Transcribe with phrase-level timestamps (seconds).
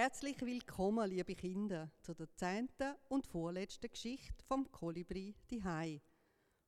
[0.00, 6.00] Herzlich willkommen, liebe Kinder, zu der zehnten und vorletzten Geschichte vom Kolibri die Hai.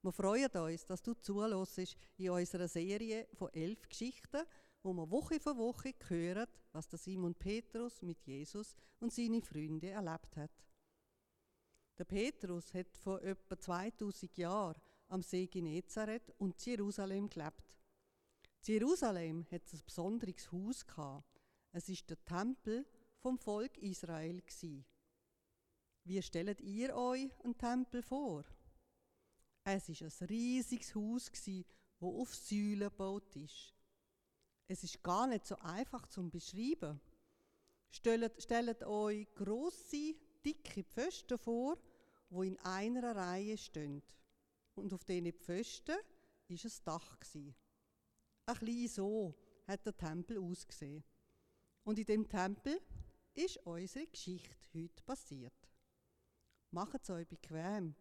[0.03, 4.43] Wir freuen uns, dass du zuhörst in unserer Serie von elf Geschichten,
[4.83, 9.91] wo wir Woche für Woche hören, was der Simon Petrus mit Jesus und seinen Freunden
[9.91, 10.67] erlebt hat.
[11.99, 17.79] Der Petrus hat vor etwa 2000 Jahren am See Genezareth und Jerusalem gelebt.
[18.65, 21.41] Jerusalem hat ein besonderes Haus gehabt.
[21.71, 22.85] Es ist der Tempel
[23.21, 24.85] vom Volk Israel gsi.
[26.05, 28.45] Wie stellt ihr euch einen Tempel vor?
[29.65, 31.67] Es ist ein riesiges Haus gsi,
[31.99, 33.75] wo auf Säulen gebaut ist.
[34.67, 37.01] Es ist gar nicht so einfach zum beschreiben.
[37.91, 41.77] Stellt, stellt euch große, dicke Pfosten vor,
[42.31, 44.03] wo in einer Reihe stehen.
[44.75, 45.99] Und auf diesen Pfosten
[46.49, 47.55] ist ein Dach gsi.
[48.47, 49.35] Ein bisschen so
[49.67, 51.05] hat der Tempel ausgesehen.
[51.85, 52.81] Und in dem Tempel
[53.45, 55.55] ist unsere Geschichte heute passiert.
[56.71, 57.95] Macht es euch bequem.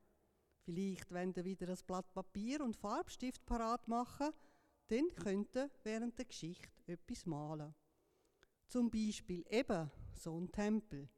[0.63, 4.31] Vielleicht, wenn ihr wieder ein Blatt Papier und Farbstift parat machen,
[4.87, 7.73] dann könnt ihr während der Geschichte etwas malen.
[8.67, 11.09] Zum Beispiel eben so ein Tempel.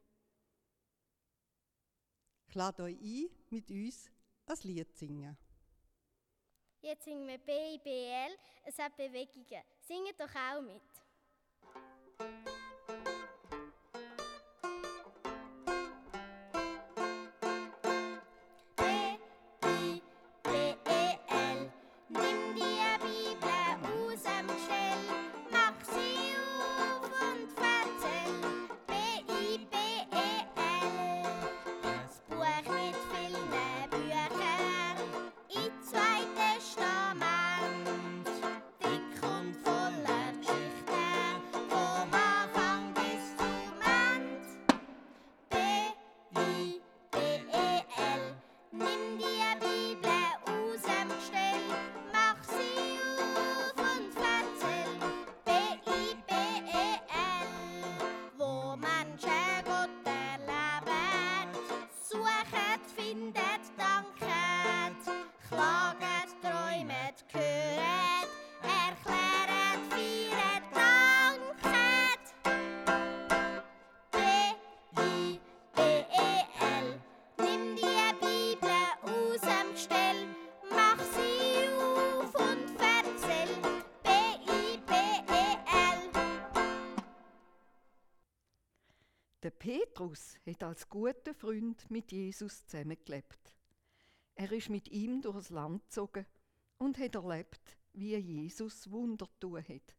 [2.46, 4.10] Ich lade euch ein, mit uns
[4.46, 5.36] ein Lied zu singen.
[6.80, 9.62] Jetzt singen wir BIBL, es hat Bewegungen.
[9.80, 11.01] Singet doch auch mit.
[89.42, 93.52] Der Petrus hat als guter Freund mit Jesus zusammengelebt.
[94.36, 96.26] Er ist mit ihm durchs Land gezogen
[96.78, 99.96] und hat erlebt, wie Jesus Wunder tun hat.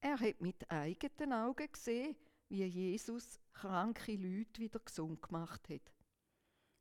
[0.00, 2.14] Er hat mit eigenen Augen gesehen,
[2.48, 5.92] wie Jesus kranke Leute wieder gesund gemacht hat.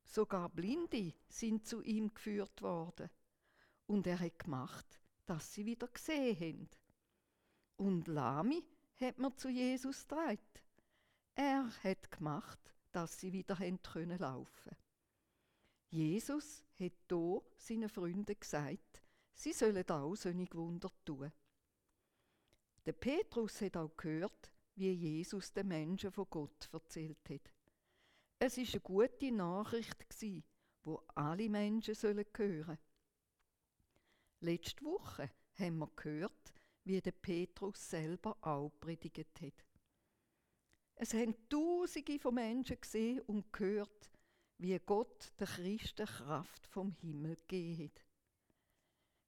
[0.03, 3.09] Sogar Blinde sind zu ihm geführt worden.
[3.88, 6.69] Und er hat gemacht, dass sie wieder gesehen haben.
[7.78, 8.63] Und Lami
[9.00, 10.40] hat man zu Jesus getragen.
[11.36, 12.60] Er hat gemacht,
[12.92, 14.76] dass sie wieder können laufen.
[15.90, 19.02] Jesus hat do seinen Freunden gesagt,
[19.34, 21.32] sie sollen auch solche Wunder tun.
[22.86, 27.52] Der Petrus hat auch gehört, wie Jesus den Menschen von Gott erzählt hat.
[28.40, 30.44] Es ist eine gute Nachricht gsi,
[30.84, 32.78] wo alle Menschen sollen hören.
[34.42, 39.66] Letzte Woche haben wir gehört, wie der Petrus selber auch predigt hat.
[40.96, 44.12] Es haben Tausende von Menschen gesehen und gehört,
[44.58, 48.06] wie Gott der Christen Kraft vom Himmel gegeben hat.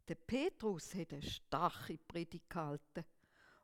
[0.07, 3.03] Der Petrus hat eine starke Predigt gehalten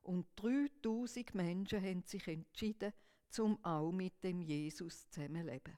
[0.02, 2.94] und 3000 Menschen haben sich entschieden,
[3.30, 5.78] zum auch mit dem Jesus zusammenleben.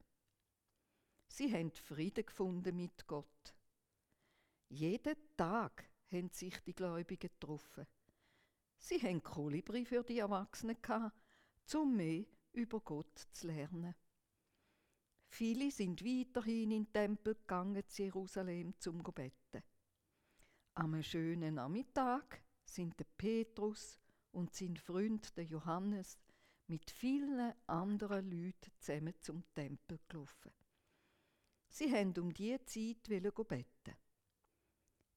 [1.27, 3.53] Sie haben Frieden gefunden mit Gott.
[4.69, 7.85] Jeden Tag haben sich die Gläubigen getroffen.
[8.77, 11.22] Sie haben Kolibri für die Erwachsenen gehabt
[11.73, 13.95] um mehr über Gott zu lernen.
[15.29, 19.63] Viele sind weiterhin in den Tempel gegangen zu Jerusalem zum Gebeten.
[20.75, 23.99] Am schönen Nachmittag sind der Petrus
[24.31, 26.19] und sein Freund der Johannes
[26.67, 30.51] mit vielen anderen Leuten zusammen zum Tempel gelaufen.
[31.69, 33.97] Sie haben um diese Zeit beten.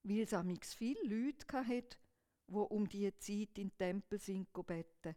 [0.02, 1.98] Weil es amix viele Leute hatte,
[2.48, 5.16] die um diese Zeit in den Tempel sind beten,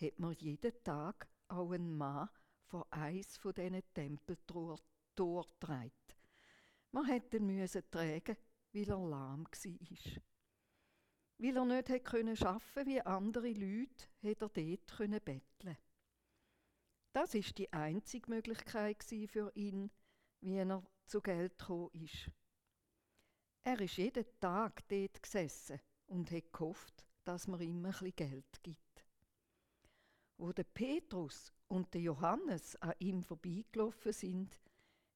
[0.00, 2.28] hat man jeden Tag auch einen Mann
[2.66, 4.78] von eins von diesen Tempeltor
[5.14, 5.92] getragen.
[6.92, 8.36] Man hätte ihn müssen tragen,
[8.72, 10.22] weil er lahm war.
[11.38, 15.76] Weil er nicht hätte können wie andere Leute, hätte er dort können betteln.
[17.12, 19.90] Das ist die einzige Möglichkeit für ihn,
[20.40, 22.30] wie er zu Geld gekommen ist.
[23.62, 28.62] Er ist jeden Tag dort gesessen und hat gehofft, dass man ihm ein bisschen Geld
[28.62, 28.87] gibt.
[30.38, 34.58] Wo der Petrus und der Johannes an ihm vorbeigelaufen sind,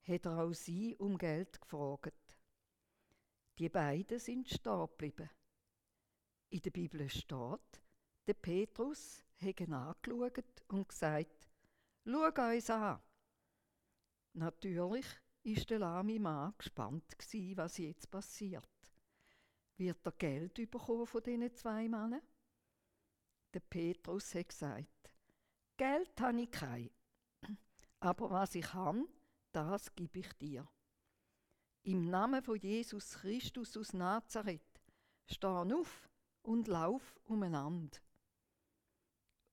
[0.03, 2.37] hat er auch sie um Geld gefragt.
[3.59, 5.31] Die beiden sind stehen geblieben.
[6.51, 7.83] In der Bibel steht,
[8.27, 11.49] der Petrus hat ihn angeschaut und gesagt,
[12.05, 13.01] schau uns an.
[14.33, 15.07] Natürlich
[15.45, 17.05] ist der lahme Mann gespannt
[17.57, 18.69] was jetzt passiert.
[19.77, 22.23] Wird er Geld bekommen von diesen zwei Männern?
[23.55, 25.12] Der Petrus hat gesagt,
[25.77, 26.91] Geld habe ich kein,
[28.01, 29.09] aber was ich habe,
[29.53, 30.69] das gebe ich dir.
[31.85, 34.81] Im Namen von Jesus Christus aus Nazareth,
[35.27, 36.09] steh auf
[36.43, 37.99] und lauf umeinander.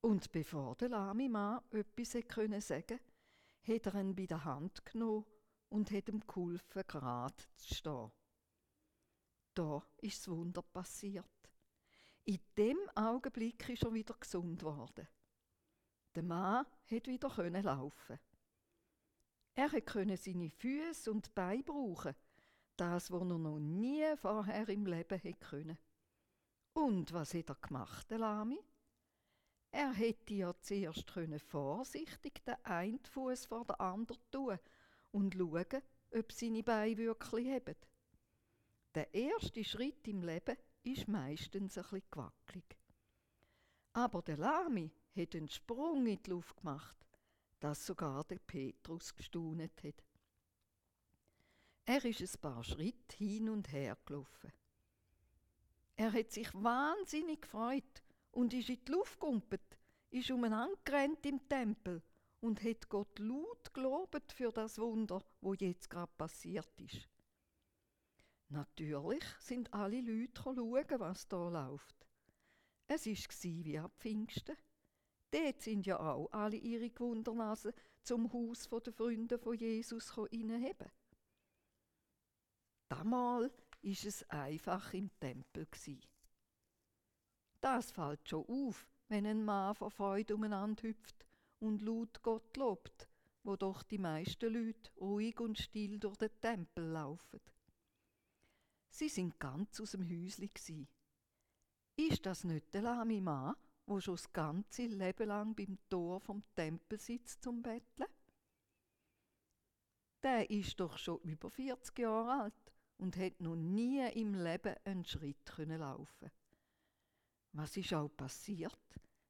[0.01, 2.99] Und bevor der lahme Mann etwas können sagen
[3.67, 5.25] hat er ihn bei der Hand genommen
[5.69, 8.11] und hat ihm geholfen, gerade zu stehen.
[9.53, 11.25] Da ist das Wunder passiert.
[12.23, 15.07] In dem Augenblick ist er wieder gesund worden.
[16.19, 18.19] Der Mann hat wieder laufen.
[19.53, 22.13] Er konnte seine Füße und Beine brauchen,
[22.75, 25.77] das, was er noch nie vorher im Leben hätte
[26.73, 28.59] Und was hat er gemacht, der Lami?
[29.71, 34.59] Er hätte ja zuerst können vorsichtig den einen Fuß vor den anderen tun
[35.11, 35.81] und schauen,
[36.11, 37.77] ob seine Beine wirklich haben.
[38.93, 42.78] Der erste Schritt im Leben ist meistens ein bisschen gewackelig.
[43.93, 46.97] Aber der Lami hat einen Sprung in die Luft gemacht,
[47.59, 50.03] dass sogar der Petrus gestaunet hat.
[51.85, 54.53] Er ist ein paar Schritte hin und her gelaufen.
[55.95, 59.79] Er hat sich wahnsinnig gefreut und ist in die Luft gegumpelt,
[60.11, 62.01] ist umeinander gerannt im Tempel
[62.41, 67.09] und hat Gott laut gelobt für das Wunder, wo jetzt gerade passiert ist.
[68.49, 72.08] Natürlich sind alle Leute schauen, was da läuft.
[72.91, 74.57] Es war wie ab Pfingsten.
[75.29, 77.71] Dort sind ja auch alle ihre Gewundernasen
[78.01, 80.91] zum Haus der Freunde von Jesus reinheben.
[82.89, 83.53] Damals
[83.83, 85.67] ist es einfach im Tempel
[87.61, 91.27] Das fällt schon auf, wenn ein Mann vor Freude umeinander hüpft
[91.59, 93.07] und laut Gott lobt,
[93.43, 97.39] wo doch die meisten Leute ruhig und still durch den Tempel laufen.
[98.89, 100.49] Sie sind ganz aus dem Häusli
[101.99, 106.41] Ist das nicht der lahme Mann, wo schon das ganze Leben lang beim Tor vom
[106.55, 108.07] Tempel sitzt zum Betteln?
[110.23, 115.03] Der ist doch schon über 40 Jahre alt und hat noch nie im Leben einen
[115.03, 116.31] Schritt können laufen.
[117.51, 118.79] Was ist auch passiert?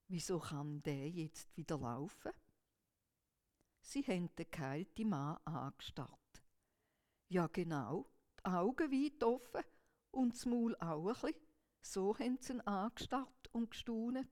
[0.07, 2.33] Wieso kann der jetzt wieder laufen?
[3.81, 6.43] Sie haben den geheilten Mann angestarrt.
[7.29, 8.05] Ja, genau,
[8.39, 9.63] die Augen weit offen
[10.11, 11.48] und das Maul auch ein bisschen.
[11.81, 14.27] So haben sie ihn angestarrt und gestaunet.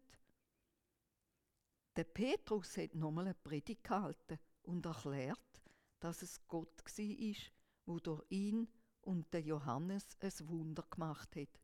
[1.95, 5.63] Der Petrus hat nochmal eine Predigt gehalten und erklärt,
[5.99, 7.35] dass es Gott war,
[7.85, 8.67] wo durch ihn
[9.01, 11.61] und der Johannes ein Wunder gemacht hat.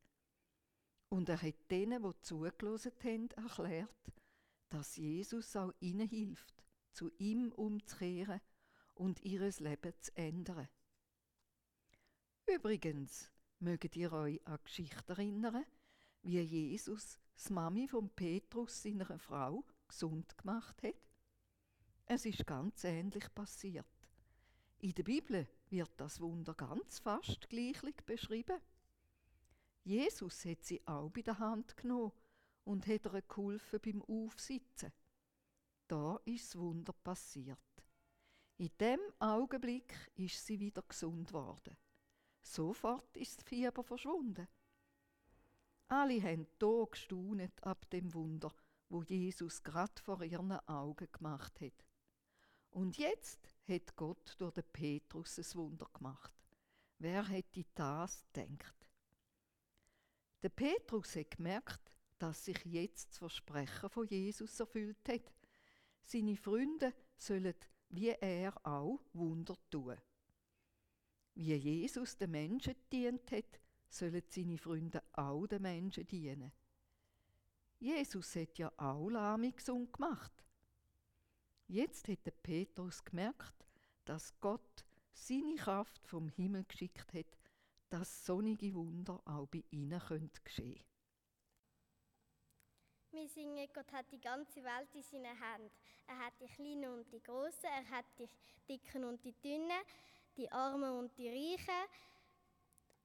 [1.10, 4.14] Und er hat denen, die zugelassen haben, erklärt,
[4.70, 6.64] dass Jesus auch ihnen hilft,
[6.94, 8.42] zu ihm umzukehren
[8.96, 10.68] und ihres Leben zu ändern.
[12.48, 15.66] Übrigens, mögt ihr euch an die Geschichte erinnern,
[16.22, 20.96] wie Jesus das Mami von Petrus seiner Frau gesund gemacht hat?
[22.06, 23.86] Es ist ganz ähnlich passiert.
[24.80, 28.60] In der Bibel wird das Wunder ganz fast gleichlich beschrieben.
[29.84, 32.12] Jesus hat sie auch bei der Hand genommen
[32.66, 34.92] und hat ihr geholfen beim Aufsitzen.
[35.88, 37.58] Da ist das Wunder passiert.
[38.58, 41.76] In dem Augenblick ist sie wieder gesund worden.
[42.44, 44.48] Sofort ist das Fieber verschwunden.
[45.88, 48.54] Alle haben hier gestaunet ab dem Wunder,
[48.90, 51.86] wo Jesus gerade vor ihren Augen gemacht hat.
[52.70, 56.34] Und jetzt hat Gott durch den Petrus ein Wunder gemacht.
[56.98, 58.88] Wer hätte das denkt?
[60.42, 65.34] Der Petrus hat gemerkt, dass sich jetzt das Versprechen von Jesus erfüllt hat.
[66.04, 67.56] Seine Freunde sollen
[67.90, 69.96] wie er auch Wunder tun.
[71.36, 73.60] Wie Jesus den Menschen dient hat,
[73.90, 76.52] sollen seine Freunde auch den Menschen dienen.
[77.80, 80.32] Jesus hat ja auch lahme gesund gemacht.
[81.68, 83.66] Jetzt hat der Petrus gemerkt,
[84.06, 87.38] dass Gott seine Kraft vom Himmel geschickt hat,
[87.90, 90.84] dass sonnige Wunder auch bei ihnen geschehen können.
[93.12, 95.70] Wir singen, Gott hat die ganze Welt in seinen Händen.
[96.08, 98.28] Er hat die Kleinen und die Großen, er hat die
[98.68, 99.84] Dicken und die Dünnen
[100.38, 101.88] die Armen und die Reichen,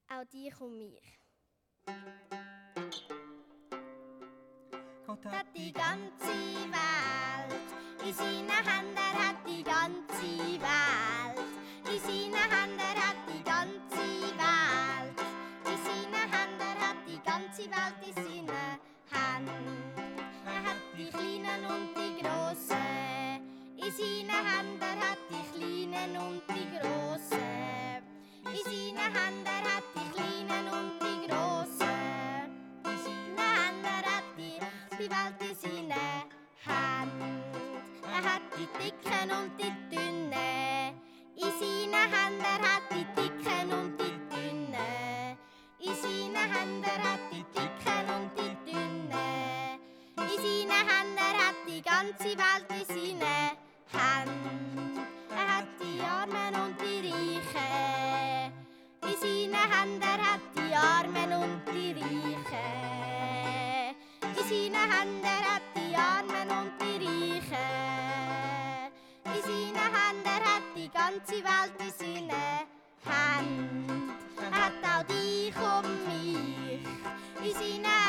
[0.08, 1.18] auch dich und mich.
[5.06, 6.32] Gott hat die ganze
[6.72, 9.77] Welt in seinen Händen, hat die ganze
[35.08, 35.94] die Welt in seiner
[36.66, 37.12] Hand.
[38.02, 39.67] Er hat die Dicken und die
[71.28, 72.30] ganze Welt in seinen
[73.04, 74.12] Hand.
[74.50, 76.80] hat auch dich und mich
[77.44, 78.07] in seinen